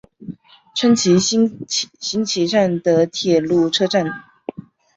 [0.73, 1.19] 川崎
[1.99, 4.03] 新町站的铁路车站。